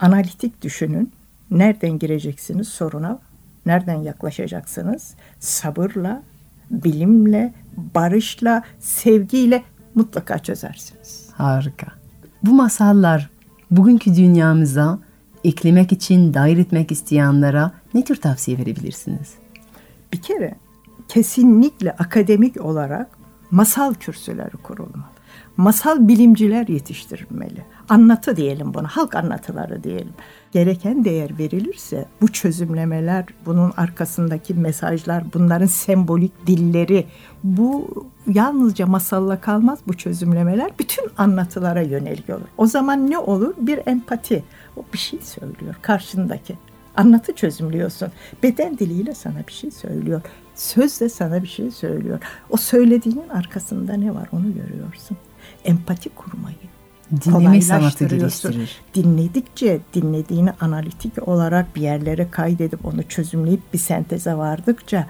[0.00, 1.12] Analitik düşünün.
[1.50, 3.18] Nereden gireceksiniz soruna?
[3.66, 5.14] Nereden yaklaşacaksınız?
[5.40, 6.22] Sabırla,
[6.70, 7.52] bilimle,
[7.94, 9.62] barışla, sevgiyle
[9.94, 11.28] mutlaka çözersiniz.
[11.34, 11.86] Harika.
[12.42, 13.30] Bu masallar
[13.70, 14.98] bugünkü dünyamıza
[15.44, 19.34] eklemek için dair etmek isteyenlere ne tür tavsiye verebilirsiniz?
[20.12, 20.54] Bir kere
[21.08, 23.10] kesinlikle akademik olarak
[23.50, 25.11] masal kürsüleri kurulmalı.
[25.56, 27.64] Masal bilimciler yetiştirilmeli.
[27.88, 30.14] Anlatı diyelim buna, halk anlatıları diyelim.
[30.52, 37.06] Gereken değer verilirse bu çözümlemeler, bunun arkasındaki mesajlar, bunların sembolik dilleri,
[37.44, 37.88] bu
[38.26, 40.70] yalnızca masalla kalmaz bu çözümlemeler.
[40.78, 42.48] Bütün anlatılara yönelik olur.
[42.58, 43.54] O zaman ne olur?
[43.58, 44.44] Bir empati.
[44.76, 46.58] O bir şey söylüyor karşındaki.
[46.96, 48.08] Anlatı çözümlüyorsun.
[48.42, 50.22] Beden diliyle sana bir şey söylüyor.
[50.54, 52.18] Söz de sana bir şey söylüyor.
[52.50, 55.16] O söylediğinin arkasında ne var onu görüyorsun.
[55.64, 56.56] Empati kurmayı.
[57.24, 58.80] Dinleme sanatı geliştirir.
[58.94, 65.06] Dinledikçe dinlediğini analitik olarak bir yerlere kaydedip onu çözümleyip bir senteze vardıkça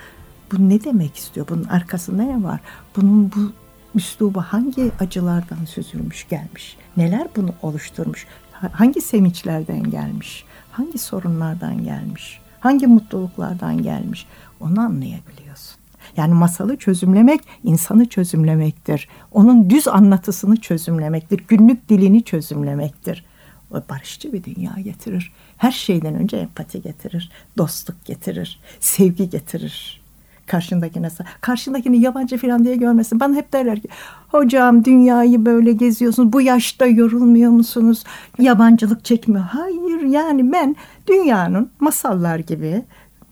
[0.53, 1.49] bu ne demek istiyor?
[1.49, 2.61] Bunun arkasında ne var?
[2.97, 3.53] Bunun bu
[3.95, 6.77] üslubu hangi acılardan süzülmüş gelmiş?
[6.97, 8.27] Neler bunu oluşturmuş?
[8.53, 10.45] Hangi sevinçlerden gelmiş?
[10.73, 12.41] Hangi sorunlardan gelmiş?
[12.61, 14.27] Hangi mutluluklardan gelmiş?
[14.61, 15.82] Onu anlayabiliyorsun.
[16.17, 19.09] Yani masalı çözümlemek insanı çözümlemektir.
[19.33, 21.45] Onun düz anlatısını çözümlemektir.
[21.49, 23.25] Günlük dilini çözümlemektir.
[23.71, 25.33] O barışçı bir dünya getirir.
[25.57, 27.31] Her şeyden önce empati getirir.
[27.59, 28.61] Dostluk getirir.
[28.81, 30.03] Sevgi getirir.
[30.47, 31.09] Karşındakine,
[31.41, 33.21] karşındakini yabancı falan diye görmesin.
[33.21, 33.89] Bana hep derler ki
[34.29, 36.33] hocam dünyayı böyle geziyorsunuz.
[36.33, 38.05] Bu yaşta yorulmuyor musunuz?
[38.39, 39.45] Yabancılık çekmiyor.
[39.45, 40.77] Hayır yani ben
[41.09, 42.83] dünyanın masallar gibi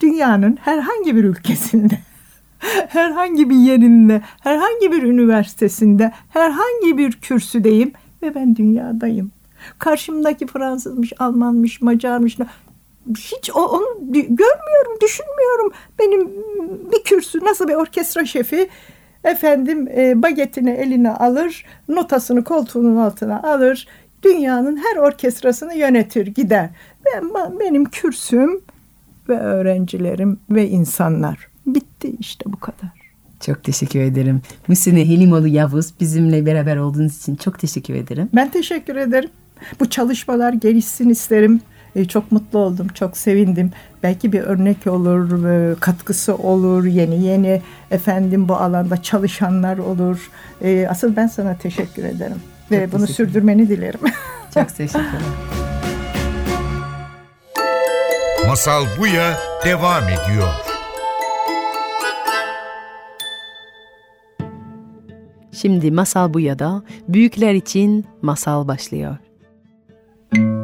[0.01, 1.99] dünyanın herhangi bir ülkesinde
[2.89, 7.93] herhangi bir yerinde, herhangi bir üniversitesinde, herhangi bir kürsüdeyim
[8.23, 9.33] ve ben dünyadayım.
[9.79, 12.39] Karşımdaki Fransızmış, Almanmış, Macarmış
[13.07, 15.73] hiç onu görmüyorum, düşünmüyorum.
[15.99, 16.29] Benim
[16.93, 18.69] bir kürsü nasıl bir orkestra şefi
[19.25, 23.89] efendim e, bagetini eline alır, notasını koltuğunun altına alır,
[24.23, 26.71] dünyanın her orkestrasını yönetir gider.
[27.05, 28.61] Ben, benim kürsüm
[29.29, 31.50] ve öğrencilerim ve insanlar.
[31.67, 32.91] Bitti işte bu kadar.
[33.41, 34.43] Çok teşekkür ederim.
[34.69, 38.29] Müsine Helimoğlu Yavuz bizimle beraber olduğunuz için çok teşekkür ederim.
[38.35, 39.31] Ben teşekkür ederim.
[39.81, 41.61] Bu çalışmalar gelişsin isterim.
[41.97, 43.71] Ee, çok mutlu oldum, çok sevindim.
[44.03, 50.31] Belki bir örnek olur, e, katkısı olur, yeni yeni efendim bu alanda çalışanlar olur.
[50.63, 52.43] Ee, asıl ben sana teşekkür ederim.
[52.69, 54.01] Çok Ve bunu sürdürmeni dilerim.
[54.55, 55.27] Çok teşekkür ederim.
[58.49, 60.70] Masal Buya devam ediyor.
[65.61, 69.17] Şimdi Masal Buya'da büyükler için masal başlıyor.
[70.33, 70.60] Bir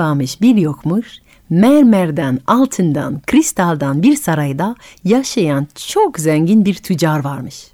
[0.00, 1.18] varmış bir yokmuş,
[1.50, 7.66] mermerden, altından, kristaldan bir sarayda yaşayan çok zengin bir tüccar varmış.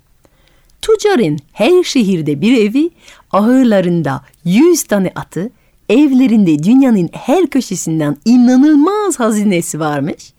[0.83, 2.91] Tüccarın her şehirde bir evi,
[3.33, 5.51] ahırlarında yüz tane atı,
[5.89, 10.33] evlerinde dünyanın her köşesinden inanılmaz hazinesi varmış.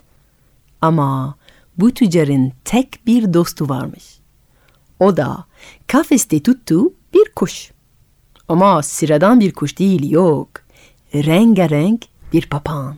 [0.82, 1.36] Ama
[1.78, 4.04] bu tüccarın tek bir dostu varmış.
[5.00, 5.45] O da
[5.88, 7.71] kafeste tuttuğu bir kuş.
[8.47, 10.66] Ama sıradan bir kuş değil yok.
[11.13, 12.98] Rengarenk bir papağan.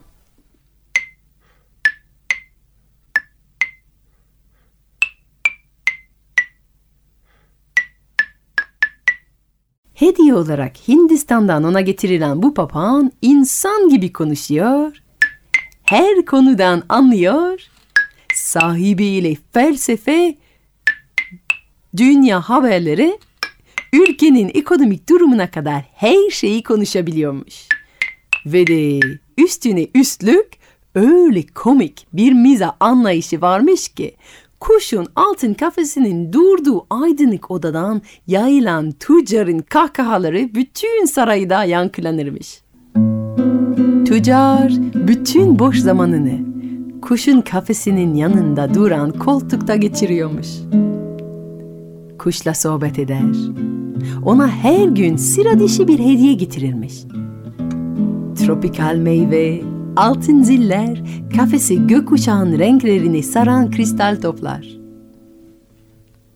[9.94, 14.98] Hediye olarak Hindistan'dan ona getirilen bu papağan insan gibi konuşuyor.
[15.84, 17.62] Her konudan anlıyor.
[18.34, 20.38] Sahibiyle felsefe,
[21.98, 23.20] dünya haberleri,
[23.94, 27.79] ülkenin ekonomik durumuna kadar her şeyi konuşabiliyormuş.
[28.46, 29.00] Ve de
[29.38, 30.48] üstüne üstlük
[30.96, 34.16] öyle komik bir miza anlayışı varmış ki
[34.60, 42.62] kuşun altın kafesinin durduğu aydınlık odadan yayılan tüccarın kahkahaları bütün sarayda yankılanırmış.
[44.06, 46.40] Tüccar bütün boş zamanını
[47.02, 50.48] kuşun kafesinin yanında duran koltukta geçiriyormuş.
[52.20, 53.36] Kuşla sohbet eder.
[54.26, 56.94] Ona her gün sıra dışı bir hediye getirirmiş.
[58.50, 59.62] Tropikal meyve,
[59.96, 61.02] altın ziller,
[61.36, 64.68] kafesi gökkuşağın renklerini saran kristal toplar.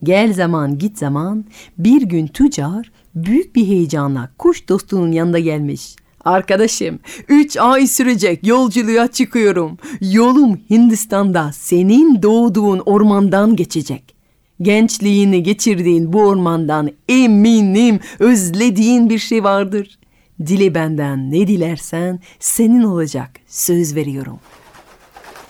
[0.04, 1.46] Gel zaman git zaman
[1.78, 5.96] bir gün tüccar büyük bir heyecanla kuş dostunun yanında gelmiş.
[6.26, 9.78] Arkadaşım, üç ay sürecek yolculuğa çıkıyorum.
[10.02, 14.16] Yolum Hindistan'da senin doğduğun ormandan geçecek.
[14.62, 19.98] Gençliğini geçirdiğin bu ormandan eminim özlediğin bir şey vardır.
[20.40, 23.30] Dile benden ne dilersen senin olacak.
[23.48, 24.40] Söz veriyorum.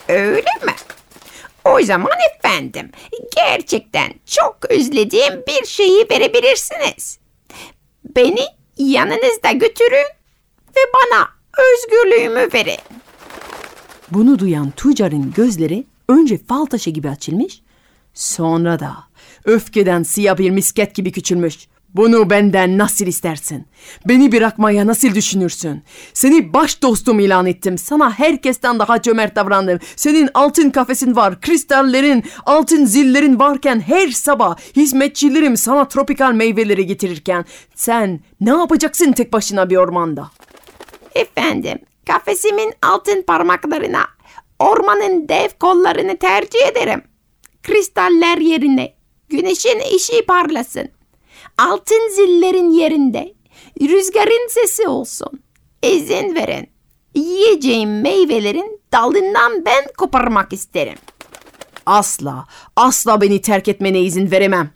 [0.08, 0.72] Öyle mi?
[1.64, 2.90] O zaman efendim
[3.36, 7.18] gerçekten çok özlediğim bir şeyi verebilirsiniz.
[8.16, 8.44] Beni
[8.78, 10.06] yanınızda götürün
[10.76, 12.80] ve bana özgürlüğümü verin.
[14.10, 17.62] Bunu duyan tüccarın gözleri önce fal taşı gibi açılmış,
[18.14, 18.94] sonra da
[19.44, 21.68] öfkeden siyah bir misket gibi küçülmüş.
[21.94, 23.66] Bunu benden nasıl istersin?
[24.08, 25.82] Beni bırakmaya nasıl düşünürsün?
[26.14, 27.78] Seni baş dostum ilan ettim.
[27.78, 29.78] Sana herkesten daha cömert davrandım.
[29.96, 37.44] Senin altın kafesin var, kristallerin, altın zillerin varken her sabah hizmetçilerim sana tropikal meyveleri getirirken
[37.74, 40.30] sen ne yapacaksın tek başına bir ormanda?
[41.14, 44.06] Efendim kafesimin altın parmaklarına
[44.58, 47.02] ormanın dev kollarını tercih ederim.
[47.62, 48.94] Kristaller yerine
[49.28, 50.93] güneşin ışığı parlasın.
[51.58, 53.34] Altın zillerin yerinde
[53.80, 55.40] rüzgarın sesi olsun.
[55.82, 56.68] İzin verin.
[57.14, 60.98] Yiyeceğim meyvelerin dalından ben koparmak isterim.
[61.86, 64.70] Asla, asla beni terk etmene izin veremem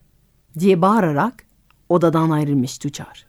[0.59, 1.47] diye bağırarak
[1.89, 3.28] odadan ayrılmış tüccar.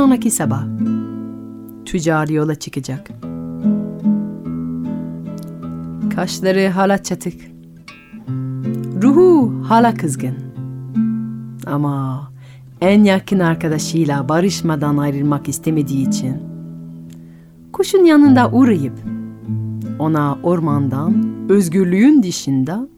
[0.00, 0.64] Sonraki sabah
[1.84, 3.10] tüccar yola çıkacak.
[6.14, 7.34] Kaşları hala çatık.
[9.02, 10.36] Ruhu hala kızgın.
[11.66, 12.30] Ama
[12.80, 16.36] en yakın arkadaşıyla barışmadan ayrılmak istemediği için
[17.72, 18.98] kuşun yanında uğrayıp
[19.98, 22.88] ona ormandan özgürlüğün dışında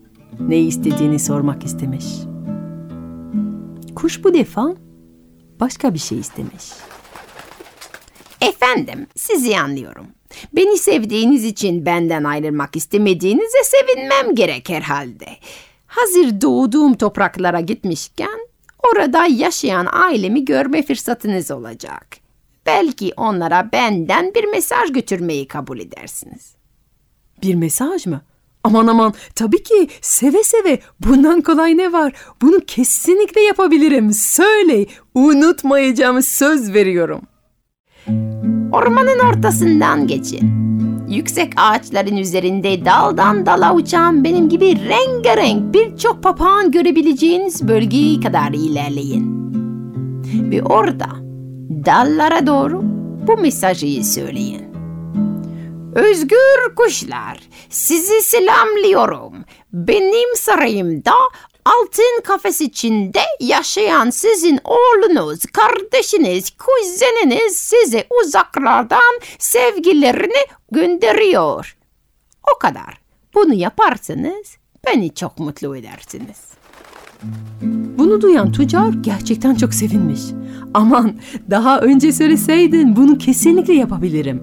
[0.41, 2.07] ne istediğini sormak istemiş.
[3.95, 4.75] Kuş bu defa
[5.61, 6.92] başka bir şey istemiş.
[8.49, 10.07] Efendim sizi anlıyorum.
[10.53, 15.27] Beni sevdiğiniz için benden ayrılmak istemediğinize sevinmem gerek herhalde.
[15.87, 22.17] Hazır doğduğum topraklara gitmişken orada yaşayan ailemi görme fırsatınız olacak.
[22.67, 26.55] Belki onlara benden bir mesaj götürmeyi kabul edersiniz.
[27.43, 28.21] Bir mesaj mı?
[28.65, 32.13] Aman aman tabii ki seve seve bundan kolay ne var?
[32.43, 34.13] Bunu kesinlikle yapabilirim.
[34.13, 37.23] Söyle unutmayacağım söz veriyorum.
[38.73, 40.63] Ormanın ortasından geçin.
[41.09, 49.53] Yüksek ağaçların üzerinde daldan dala uçan benim gibi rengarenk birçok papağan görebileceğiniz bölgeye kadar ilerleyin.
[50.51, 51.07] Ve orada
[51.87, 52.83] dallara doğru
[53.27, 54.63] bu mesajı söyleyin.
[55.95, 59.33] Özgür kuşlar, sizi selamlıyorum.
[59.73, 61.13] Benim sarayımda
[61.65, 71.77] altın kafes içinde yaşayan sizin oğlunuz, kardeşiniz, kuzeniniz size uzaklardan sevgilerini gönderiyor.
[72.55, 73.03] O kadar.
[73.35, 76.53] Bunu yaparsanız beni çok mutlu edersiniz.
[77.99, 80.21] Bunu duyan tüccar gerçekten çok sevinmiş.
[80.75, 81.15] Aman
[81.51, 84.43] daha önce söyleseydin bunu kesinlikle yapabilirim.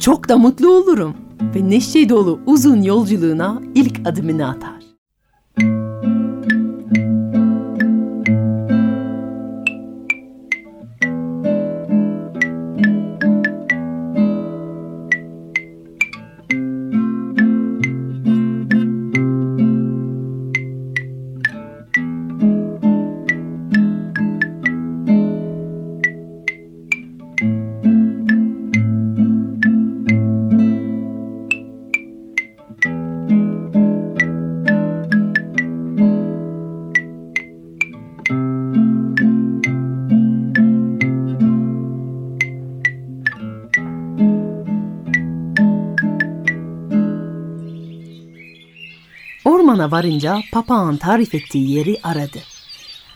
[0.00, 1.16] Çok da mutlu olurum
[1.54, 4.87] ve neşe dolu uzun yolculuğuna ilk adımını atar.
[49.48, 52.38] Ormana varınca papağan tarif ettiği yeri aradı.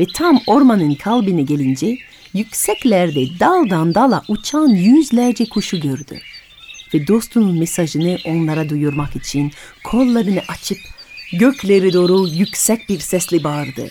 [0.01, 1.99] Ve tam ormanın kalbine gelince
[2.35, 6.19] yükseklerde daldan dala uçan yüzlerce kuşu gördü.
[6.95, 9.53] Ve dostunun mesajını onlara duyurmak için
[9.85, 10.79] kollarını açıp
[11.33, 13.89] gökleri doğru yüksek bir sesle bağırdı.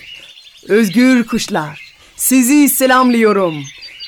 [0.68, 3.64] Özgür kuşlar, sizi selamlıyorum.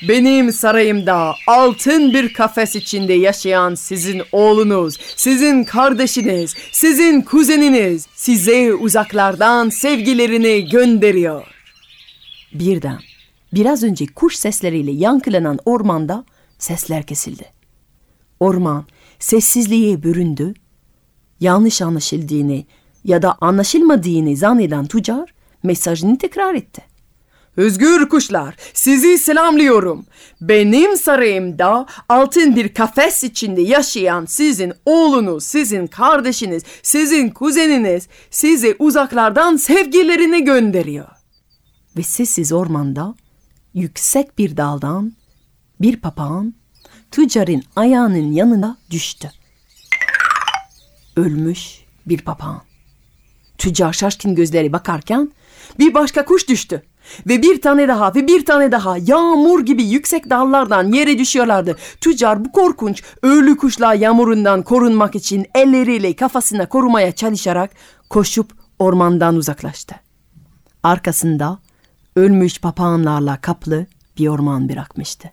[0.08, 9.68] Benim sarayımda altın bir kafes içinde yaşayan sizin oğlunuz, sizin kardeşiniz, sizin kuzeniniz size uzaklardan
[9.68, 11.46] sevgilerini gönderiyor.
[12.54, 12.98] Birden
[13.52, 16.24] biraz önce kuş sesleriyle yankılanan ormanda
[16.58, 17.44] sesler kesildi.
[18.40, 18.84] Orman
[19.18, 20.54] sessizliğe büründü.
[21.40, 22.64] Yanlış anlaşıldığını
[23.04, 26.93] ya da anlaşılmadığını zanneden tüccar mesajını tekrar etti.
[27.56, 30.06] Özgür kuşlar, sizi selamlıyorum.
[30.40, 39.56] Benim sarayımda altın bir kafes içinde yaşayan sizin oğlunuz, sizin kardeşiniz, sizin kuzeniniz size uzaklardan
[39.56, 41.08] sevgilerini gönderiyor.
[41.96, 43.14] Ve sessiz ormanda
[43.74, 45.12] yüksek bir daldan
[45.80, 46.54] bir papağan
[47.10, 49.30] tüccarın ayağının yanına düştü.
[51.16, 52.62] Ölmüş bir papağan.
[53.58, 55.32] Tüccar şaşkın gözleri bakarken
[55.78, 56.82] bir başka kuş düştü.
[57.26, 61.76] Ve bir tane daha ve bir tane daha yağmur gibi yüksek dallardan yere düşüyorlardı.
[62.00, 67.70] Tüccar bu korkunç ölü kuşla yağmurundan korunmak için elleriyle kafasına korumaya çalışarak
[68.10, 69.94] koşup ormandan uzaklaştı.
[70.82, 71.58] Arkasında
[72.16, 73.86] ölmüş papağanlarla kaplı
[74.18, 75.30] bir orman bırakmıştı.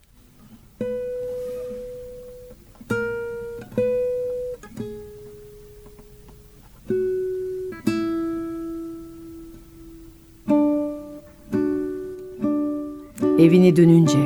[13.42, 14.20] Evine dönünce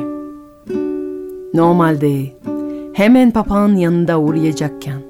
[1.54, 2.36] normalde
[2.92, 5.02] hemen papağan yanında uğrayacakken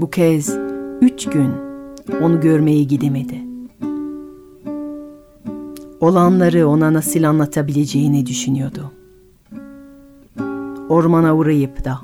[0.00, 0.58] bu kez
[1.00, 1.50] üç gün
[2.22, 3.42] onu görmeye gidemedi.
[6.00, 8.92] Olanları ona nasıl anlatabileceğini düşünüyordu.
[10.88, 12.00] Ormana uğrayıp da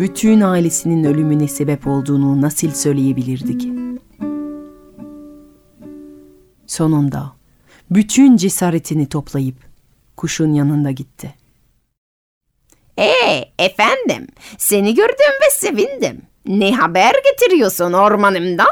[0.00, 3.72] bütün ailesinin ölümüne sebep olduğunu nasıl söyleyebilirdi ki?
[6.66, 7.39] Sonunda
[7.90, 9.56] bütün cesaretini toplayıp
[10.16, 11.34] kuşun yanında gitti.
[12.98, 14.26] Ee efendim,
[14.58, 16.22] seni gördüm ve sevindim.
[16.46, 18.66] Ne haber getiriyorsun ormanımdan?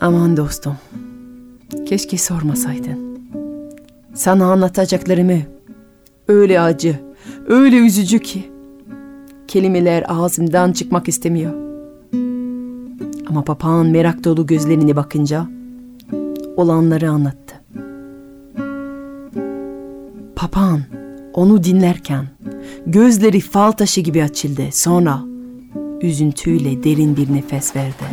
[0.00, 0.76] Aman dostum,
[1.88, 3.20] keşke sormasaydın.
[4.14, 5.38] Sana anlatacaklarımı
[6.28, 7.00] öyle acı,
[7.48, 8.50] öyle üzücü ki
[9.48, 11.52] kelimeler ağzımdan çıkmak istemiyor.
[13.28, 15.46] Ama papağan merak dolu gözlerine bakınca
[16.60, 17.54] olanları anlattı.
[20.36, 20.82] Papağan
[21.34, 22.26] onu dinlerken
[22.86, 24.62] gözleri fal taşı gibi açıldı.
[24.72, 25.20] Sonra
[26.00, 28.04] üzüntüyle derin bir nefes verdi.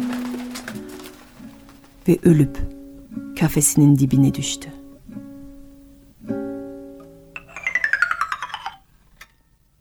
[2.07, 2.57] Ve ölüp
[3.39, 4.69] kafesinin dibine düştü.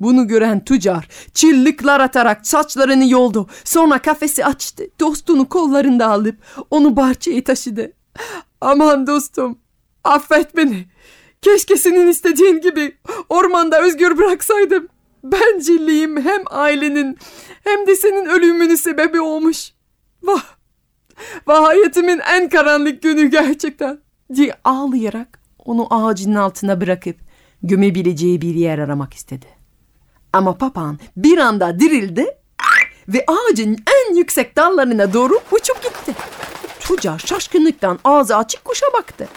[0.00, 3.48] Bunu gören tüccar çıllıklar atarak saçlarını yoldu.
[3.64, 4.85] Sonra kafesi açtı.
[5.01, 6.38] Dostunu kollarında alıp
[6.70, 7.93] onu bahçeye taşıdı.
[8.61, 9.59] Aman dostum
[10.04, 10.86] affet beni.
[11.42, 12.96] Keşke senin istediğin gibi
[13.28, 14.88] ormanda özgür bıraksaydım.
[15.24, 17.18] Bencilliğim hem ailenin
[17.64, 19.72] hem de senin ölümünün sebebi olmuş.
[20.22, 20.44] Vah!
[21.46, 23.98] Vah hayatımın en karanlık günü gerçekten.
[24.34, 27.16] diye ağlayarak onu ağacın altına bırakıp
[27.62, 29.46] gömebileceği bir yer aramak istedi.
[30.32, 32.26] Ama papağan bir anda dirildi
[33.09, 35.76] ve ağacın en yüksek dallarına doğru uçup
[36.89, 39.28] Tüccar şaşkınlıktan ağzı açık kuşa baktı.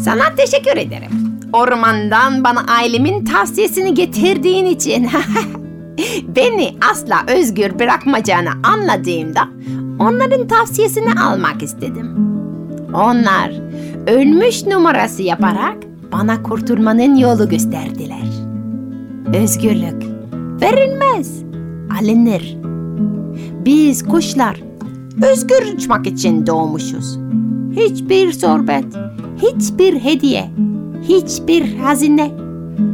[0.00, 1.38] Sana teşekkür ederim.
[1.52, 5.08] Ormandan bana ailemin tavsiyesini getirdiğin için.
[6.36, 9.48] Beni asla özgür bırakmayacağını anladığımda
[9.98, 12.14] onların tavsiyesini almak istedim.
[12.94, 13.52] Onlar
[14.06, 15.76] ölmüş numarası yaparak
[16.12, 18.28] bana kurtulmanın yolu gösterdiler.
[19.34, 20.02] Özgürlük
[20.62, 21.42] verilmez,
[22.00, 22.56] alınır.
[23.64, 24.67] Biz kuşlar
[25.22, 27.18] özgür uçmak için doğmuşuz.
[27.76, 28.84] Hiçbir sorbet,
[29.42, 30.50] hiçbir hediye,
[31.02, 32.30] hiçbir hazine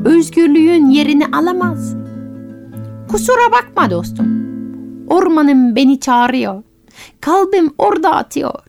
[0.05, 1.95] özgürlüğün yerini alamaz.
[3.09, 4.45] Kusura bakma dostum.
[5.09, 6.63] Ormanım beni çağırıyor.
[7.21, 8.61] Kalbim orada atıyor.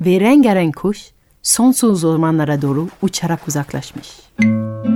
[0.00, 1.10] Ve rengarenk kuş
[1.42, 4.08] sonsuz ormanlara doğru uçarak uzaklaşmış.
[4.42, 4.91] Hani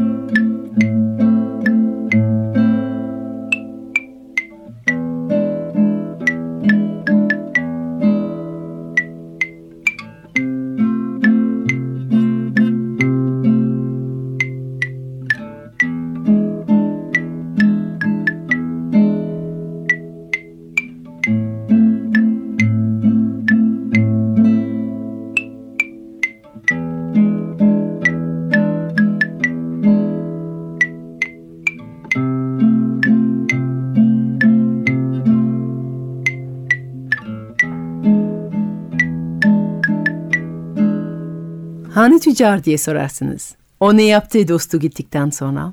[42.26, 43.54] tüccar diye sorarsınız.
[43.80, 45.72] O ne yaptı dostu gittikten sonra?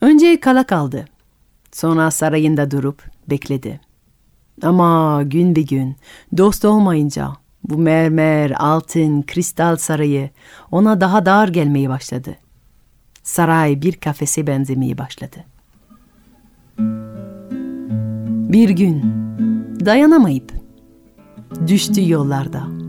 [0.00, 1.04] Önce kala kaldı.
[1.72, 3.80] Sonra sarayında durup bekledi.
[4.62, 5.96] Ama gün bir gün
[6.36, 7.32] dost olmayınca
[7.64, 10.30] bu mermer, altın, kristal sarayı
[10.70, 12.36] ona daha dar gelmeye başladı.
[13.22, 15.36] Saray bir kafese benzemeye başladı.
[18.52, 19.02] Bir gün
[19.84, 20.52] dayanamayıp
[21.66, 22.83] düştü yollarda.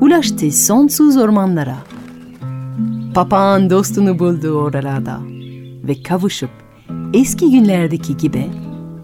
[0.00, 1.76] Ulaştı sonsuz ormanlara.
[3.14, 5.20] Papağan dostunu buldu oralarda
[5.84, 6.50] ve kavuşup
[7.14, 8.46] eski günlerdeki gibi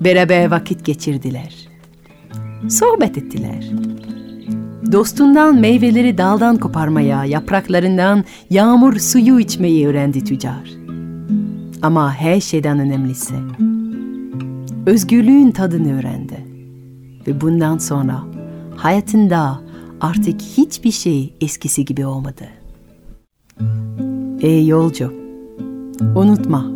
[0.00, 1.68] beraber vakit geçirdiler.
[2.68, 3.70] Sohbet ettiler.
[4.92, 10.70] Dostundan meyveleri daldan koparmaya, yapraklarından yağmur suyu içmeyi öğrendi tüccar.
[11.82, 13.34] Ama her şeyden önemlisi
[14.86, 16.44] özgürlüğün tadını öğrendi.
[17.26, 18.22] Ve bundan sonra
[18.76, 19.63] hayatında
[20.04, 22.44] artık hiçbir şey eskisi gibi olmadı.
[24.40, 25.12] Ey yolcu,
[26.16, 26.72] unutma.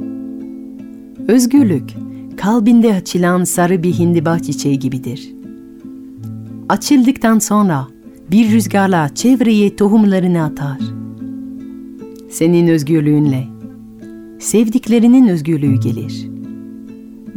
[1.29, 1.95] Özgürlük
[2.37, 5.35] kalbinde açılan sarı bir hindiba çiçeği gibidir.
[6.69, 7.87] Açıldıktan sonra
[8.31, 10.79] bir rüzgarla çevreye tohumlarını atar.
[12.31, 13.45] Senin özgürlüğünle
[14.39, 16.29] sevdiklerinin özgürlüğü gelir.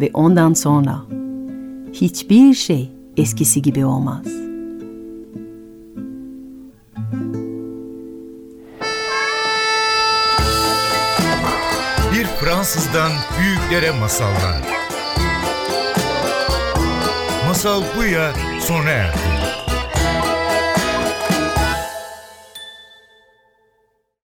[0.02, 1.04] Ve ondan sonra
[1.94, 4.51] hiçbir şey eskisi gibi olmaz.
[12.62, 14.62] Fransızdan büyüklere masallar.
[17.48, 18.34] Masal bu ya
[18.68, 19.31] sona erdi.